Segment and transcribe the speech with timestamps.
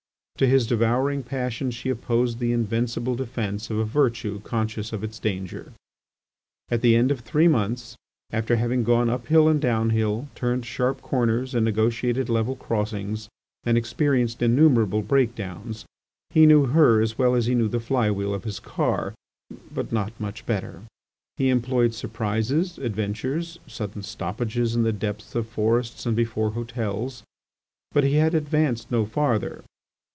[0.37, 5.19] To his devouring passion she opposed the invincible defence of a virtue conscious of its
[5.19, 5.71] danger.
[6.71, 7.95] At the end of three months,
[8.31, 13.29] after having gone uphill and down hill, turned sharp corners, and negotiated level crossings,
[13.65, 15.85] and experienced innumerable break downs,
[16.31, 19.13] he knew her as well as he knew the fly wheel of his car,
[19.69, 20.81] but not much better.
[21.37, 27.21] He employed surprises, adventures, sudden stoppages in the depths of forests and before hotels,
[27.91, 29.61] but he had advanced no farther.